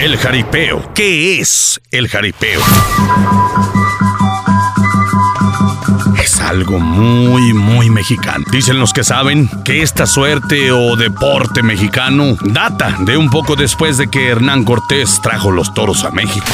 El 0.00 0.16
jaripeo. 0.16 0.94
¿Qué 0.94 1.40
es 1.40 1.78
el 1.90 2.08
jaripeo? 2.08 2.62
Es 6.18 6.40
algo 6.40 6.80
muy, 6.80 7.52
muy 7.52 7.90
mexicano. 7.90 8.46
Dicen 8.50 8.78
los 8.78 8.94
que 8.94 9.04
saben 9.04 9.50
que 9.62 9.82
esta 9.82 10.06
suerte 10.06 10.72
o 10.72 10.96
deporte 10.96 11.62
mexicano 11.62 12.34
data 12.40 12.96
de 13.00 13.18
un 13.18 13.28
poco 13.28 13.56
después 13.56 13.98
de 13.98 14.08
que 14.08 14.28
Hernán 14.28 14.64
Cortés 14.64 15.20
trajo 15.22 15.50
los 15.50 15.74
toros 15.74 16.02
a 16.04 16.10
México. 16.10 16.46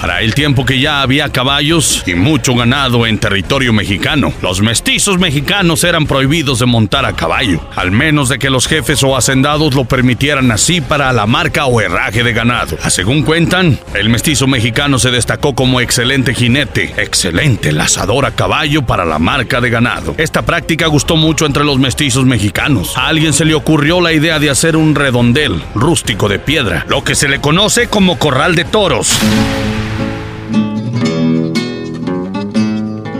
Para 0.00 0.22
el 0.22 0.34
tiempo 0.34 0.64
que 0.64 0.80
ya 0.80 1.02
había 1.02 1.28
caballos 1.28 2.04
y 2.06 2.14
mucho 2.14 2.54
ganado 2.54 3.06
en 3.06 3.18
territorio 3.18 3.74
mexicano, 3.74 4.32
los 4.40 4.62
mestizos 4.62 5.18
mexicanos 5.18 5.84
eran 5.84 6.06
prohibidos 6.06 6.60
de 6.60 6.64
montar 6.64 7.04
a 7.04 7.12
caballo, 7.12 7.60
al 7.76 7.90
menos 7.90 8.30
de 8.30 8.38
que 8.38 8.48
los 8.48 8.66
jefes 8.66 9.02
o 9.02 9.14
hacendados 9.14 9.74
lo 9.74 9.84
permitieran 9.84 10.50
así 10.52 10.80
para 10.80 11.12
la 11.12 11.26
marca 11.26 11.66
o 11.66 11.82
herraje 11.82 12.22
de 12.22 12.32
ganado. 12.32 12.78
A 12.82 12.88
según 12.88 13.24
cuentan, 13.24 13.78
el 13.92 14.08
mestizo 14.08 14.46
mexicano 14.46 14.98
se 14.98 15.10
destacó 15.10 15.54
como 15.54 15.82
excelente 15.82 16.32
jinete, 16.32 16.94
excelente 16.96 17.70
lazador 17.70 18.24
a 18.24 18.30
caballo 18.30 18.80
para 18.80 19.04
la 19.04 19.18
marca 19.18 19.60
de 19.60 19.68
ganado. 19.68 20.14
Esta 20.16 20.40
práctica 20.40 20.86
gustó 20.86 21.16
mucho 21.16 21.44
entre 21.44 21.64
los 21.64 21.78
mestizos 21.78 22.24
mexicanos. 22.24 22.96
A 22.96 23.08
alguien 23.08 23.34
se 23.34 23.44
le 23.44 23.52
ocurrió 23.52 24.00
la 24.00 24.14
idea 24.14 24.38
de 24.38 24.48
hacer 24.48 24.76
un 24.76 24.94
redondel 24.94 25.62
rústico 25.74 26.26
de 26.26 26.38
piedra, 26.38 26.86
lo 26.88 27.04
que 27.04 27.14
se 27.14 27.28
le 27.28 27.42
conoce 27.42 27.88
como 27.88 28.18
corral 28.18 28.54
de 28.54 28.64
toros. 28.64 29.20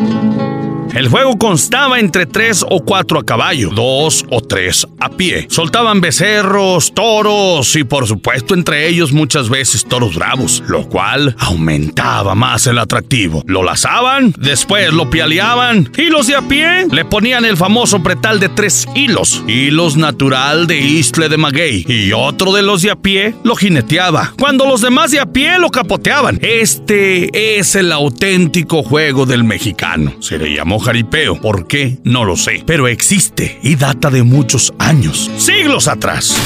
Thank 0.00 0.40
you. 0.40 0.59
El 0.94 1.08
juego 1.08 1.38
constaba 1.38 2.00
entre 2.00 2.26
tres 2.26 2.64
o 2.68 2.84
cuatro 2.84 3.20
a 3.20 3.24
caballo, 3.24 3.70
dos 3.70 4.24
o 4.28 4.40
tres 4.40 4.84
a 4.98 5.08
pie. 5.08 5.46
Soltaban 5.48 6.00
becerros, 6.00 6.92
toros 6.92 7.76
y 7.76 7.84
por 7.84 8.08
supuesto 8.08 8.54
entre 8.54 8.88
ellos 8.88 9.12
muchas 9.12 9.48
veces 9.48 9.84
toros 9.84 10.16
bravos, 10.16 10.64
lo 10.66 10.88
cual 10.88 11.36
aumentaba 11.38 12.34
más 12.34 12.66
el 12.66 12.78
atractivo. 12.78 13.44
Lo 13.46 13.62
lazaban, 13.62 14.34
después 14.36 14.92
lo 14.92 15.08
pialeaban 15.10 15.90
y 15.96 16.06
los 16.06 16.26
de 16.26 16.34
a 16.34 16.42
pie 16.42 16.88
le 16.90 17.04
ponían 17.04 17.44
el 17.44 17.56
famoso 17.56 18.02
pretal 18.02 18.40
de 18.40 18.48
tres 18.48 18.88
hilos, 18.96 19.44
hilos 19.46 19.96
natural 19.96 20.66
de 20.66 20.80
Isle 20.80 21.28
de 21.28 21.36
Maguey 21.36 21.84
y 21.88 22.12
otro 22.12 22.52
de 22.52 22.62
los 22.62 22.82
de 22.82 22.90
a 22.90 22.96
pie 22.96 23.36
lo 23.44 23.54
jineteaba, 23.54 24.34
cuando 24.36 24.66
los 24.66 24.80
demás 24.80 25.12
de 25.12 25.20
a 25.20 25.26
pie 25.26 25.56
lo 25.60 25.70
capoteaban. 25.70 26.40
Este 26.42 27.58
es 27.58 27.76
el 27.76 27.92
auténtico 27.92 28.82
juego 28.82 29.24
del 29.24 29.44
mexicano. 29.44 30.14
Se 30.20 30.36
le 30.36 30.52
llamó 30.52 30.79
jaripeo. 30.80 31.40
¿Por 31.40 31.66
qué? 31.66 31.98
No 32.04 32.24
lo 32.24 32.36
sé. 32.36 32.62
Pero 32.66 32.88
existe 32.88 33.58
y 33.62 33.76
data 33.76 34.10
de 34.10 34.22
muchos 34.22 34.72
años, 34.78 35.30
siglos 35.36 35.88
atrás. 35.88 36.36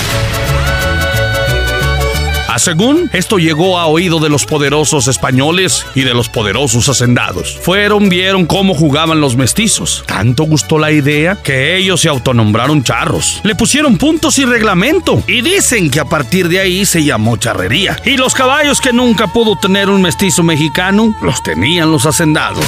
A 2.54 2.60
según, 2.60 3.10
esto 3.12 3.38
llegó 3.38 3.80
a 3.80 3.86
oído 3.86 4.20
de 4.20 4.28
los 4.28 4.46
poderosos 4.46 5.08
españoles 5.08 5.84
y 5.96 6.02
de 6.02 6.14
los 6.14 6.28
poderosos 6.28 6.88
hacendados. 6.88 7.58
Fueron, 7.60 8.08
vieron 8.08 8.46
cómo 8.46 8.76
jugaban 8.76 9.20
los 9.20 9.34
mestizos. 9.34 10.04
Tanto 10.06 10.44
gustó 10.44 10.78
la 10.78 10.92
idea 10.92 11.36
que 11.42 11.76
ellos 11.76 12.02
se 12.02 12.08
autonombraron 12.08 12.84
charros. 12.84 13.40
Le 13.42 13.56
pusieron 13.56 13.98
puntos 13.98 14.38
y 14.38 14.44
reglamento. 14.44 15.20
Y 15.26 15.42
dicen 15.42 15.90
que 15.90 15.98
a 15.98 16.04
partir 16.04 16.48
de 16.48 16.60
ahí 16.60 16.86
se 16.86 17.02
llamó 17.02 17.38
charrería. 17.38 18.00
Y 18.04 18.16
los 18.16 18.34
caballos 18.34 18.80
que 18.80 18.92
nunca 18.92 19.26
pudo 19.26 19.56
tener 19.56 19.90
un 19.90 20.00
mestizo 20.00 20.44
mexicano, 20.44 21.12
los 21.22 21.42
tenían 21.42 21.90
los 21.90 22.06
hacendados. 22.06 22.64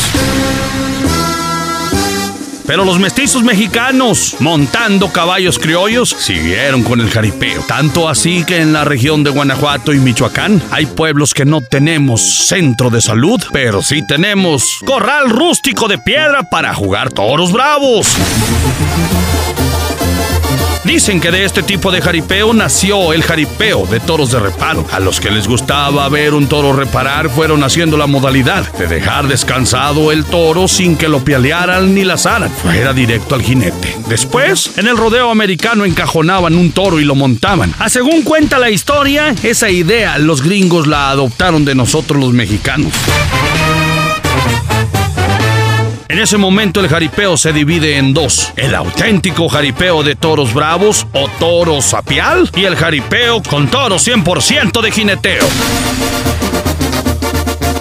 Pero 2.67 2.85
los 2.85 2.99
mestizos 2.99 3.43
mexicanos, 3.43 4.37
montando 4.41 5.13
caballos 5.13 5.59
criollos, 5.59 6.11
siguieron 6.11 6.83
con 6.83 7.01
el 7.01 7.11
jaripeo. 7.11 7.63
Tanto 7.63 8.09
así 8.09 8.45
que 8.45 8.61
en 8.61 8.73
la 8.73 8.85
región 8.85 9.25
de 9.25 9.31
Guanajuato 9.31 9.93
y 9.93 9.99
Michoacán 9.99 10.63
hay 10.71 10.87
pueblos 10.87 11.35
que 11.35 11.45
no 11.45 11.61
tenemos 11.61 12.47
centro 12.47 12.91
de 12.91 13.01
salud, 13.01 13.43
pero 13.53 13.83
sí 13.83 14.03
tenemos 14.07 14.81
corral 14.85 15.31
rústico 15.31 15.89
de 15.89 15.99
piedra 15.99 16.43
para 16.43 16.75
jugar 16.75 17.11
toros 17.11 17.53
bravos. 17.53 18.17
Dicen 20.87 21.21
que 21.21 21.33
de 21.33 21.45
este 21.45 21.65
tipo 21.65 21.91
de 21.91 22.01
jaripeo 22.01 22.55
nació 22.55 23.13
el 23.13 23.25
jaripeo 23.25 23.87
de 23.87 23.99
toros 23.99 24.31
de 24.31 24.39
reparo. 24.39 24.87
A 24.93 25.01
los 25.01 25.19
que 25.19 25.33
les 25.33 25.49
gustaba 25.49 26.09
ver 26.09 26.33
un 26.33 26.47
toro 26.47 26.73
reparar 26.73 27.29
fueron 27.29 27.65
haciendo 27.65 27.97
la 27.97 28.07
modalidad 28.07 28.73
de 28.75 28.87
dejar 28.87 29.27
descansado 29.27 30.13
el 30.13 30.25
toro 30.25 30.69
sin 30.69 30.97
que 30.97 31.09
lo 31.09 31.25
pialearan 31.25 31.93
ni 31.93 32.05
lazaran. 32.05 32.51
Fuera 32.51 32.93
directo 32.93 33.35
al 33.35 33.43
jinete. 33.43 33.97
Después, 34.09 34.71
en 34.77 34.87
el 34.87 34.97
rodeo 34.97 35.31
americano 35.31 35.85
encajonaban 35.85 36.55
un 36.55 36.71
toro 36.71 37.01
y 37.01 37.05
lo 37.05 37.17
montaban. 37.17 37.75
A 37.81 37.89
según 37.89 38.23
cuenta 38.23 38.61
la 38.61 38.71
historia, 38.71 39.35
esa 39.43 39.69
idea 39.69 40.19
los 40.19 40.41
gringos 40.41 40.87
la 40.87 41.11
adoptaron 41.11 41.65
de 41.65 41.75
nosotros 41.75 42.21
los 42.21 42.33
mexicanos. 42.33 42.93
En 46.09 46.21
ese 46.21 46.37
momento 46.37 46.81
el 46.81 46.89
jaripeo 46.89 47.37
se 47.37 47.53
divide 47.53 47.97
en 47.97 48.15
dos. 48.15 48.53
El 48.57 48.75
auténtico 48.75 49.49
jaripeo 49.49 50.03
de 50.05 50.15
toros 50.15 50.55
bravos 50.55 51.07
o 51.13 51.29
toros 51.39 51.85
sapial 51.87 52.49
y 52.55 52.65
el 52.65 52.77
jaripeo 52.77 53.43
con 53.43 53.69
toros 53.69 54.07
100% 54.07 54.81
de 54.81 54.91
jineteo. 54.93 55.45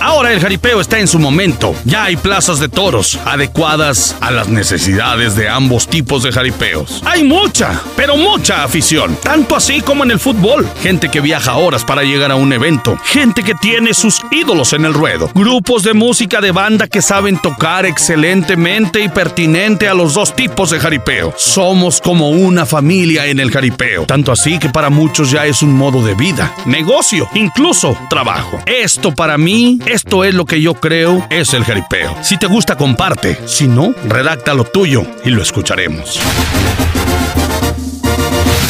Ahora 0.05 0.31
el 0.31 0.39
jaripeo 0.39 0.81
está 0.81 0.99
en 0.99 1.07
su 1.07 1.17
momento. 1.17 1.73
Ya 1.83 2.03
hay 2.03 2.15
plazas 2.15 2.59
de 2.59 2.69
toros 2.69 3.19
adecuadas 3.25 4.15
a 4.21 4.29
las 4.29 4.47
necesidades 4.47 5.35
de 5.35 5.49
ambos 5.49 5.87
tipos 5.87 6.21
de 6.21 6.31
jaripeos. 6.31 7.01
Hay 7.07 7.23
mucha, 7.23 7.81
pero 7.95 8.15
mucha 8.15 8.63
afición. 8.63 9.17
Tanto 9.23 9.55
así 9.55 9.81
como 9.81 10.03
en 10.03 10.11
el 10.11 10.19
fútbol. 10.19 10.69
Gente 10.83 11.09
que 11.09 11.21
viaja 11.21 11.55
horas 11.55 11.83
para 11.83 12.03
llegar 12.03 12.31
a 12.31 12.35
un 12.35 12.53
evento. 12.53 12.99
Gente 13.03 13.41
que 13.41 13.55
tiene 13.55 13.95
sus 13.95 14.21
ídolos 14.29 14.73
en 14.73 14.85
el 14.85 14.93
ruedo. 14.93 15.31
Grupos 15.33 15.81
de 15.81 15.95
música 15.95 16.39
de 16.39 16.51
banda 16.51 16.85
que 16.85 17.01
saben 17.01 17.41
tocar 17.41 17.87
excelentemente 17.87 19.01
y 19.01 19.09
pertinente 19.09 19.89
a 19.89 19.95
los 19.95 20.13
dos 20.13 20.35
tipos 20.35 20.69
de 20.69 20.79
jaripeo. 20.79 21.33
Somos 21.35 21.99
como 21.99 22.29
una 22.29 22.67
familia 22.67 23.25
en 23.25 23.39
el 23.39 23.49
jaripeo. 23.49 24.05
Tanto 24.05 24.31
así 24.31 24.59
que 24.59 24.69
para 24.69 24.91
muchos 24.91 25.31
ya 25.31 25.47
es 25.47 25.63
un 25.63 25.73
modo 25.73 26.05
de 26.05 26.13
vida, 26.13 26.53
negocio, 26.67 27.27
incluso 27.33 27.97
trabajo. 28.07 28.61
Esto 28.67 29.11
para 29.11 29.39
mí 29.39 29.79
esto 29.95 30.25
es 30.25 30.33
lo 30.33 30.45
que 30.45 30.61
yo 30.61 30.73
creo 30.73 31.25
es 31.29 31.53
el 31.53 31.63
jaripeo. 31.63 32.17
Si 32.21 32.37
te 32.37 32.47
gusta, 32.47 32.75
comparte. 32.75 33.39
Si 33.45 33.65
no, 33.65 33.95
redacta 34.09 34.53
lo 34.53 34.65
tuyo 34.65 35.03
y 35.23 35.29
lo 35.29 35.41
escucharemos. 35.41 36.19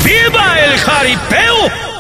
¡Viva 0.03 0.59
el 0.59 0.78
jaripeo! 0.78 1.94